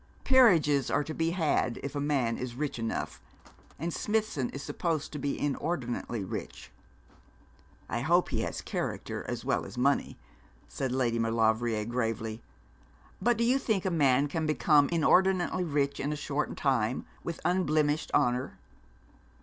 [0.23, 3.21] Peerages are to be had if a man is rich enough;
[3.77, 6.71] and Smithson is supposed to be inordinately rich.'
[7.87, 10.17] 'I hope he has character as well as money,'
[10.67, 12.41] said Lady Maulevrier, gravely.
[13.21, 17.39] 'But do you think a man can become inordinately rich in a short time, with
[17.45, 18.57] unblemished honour?'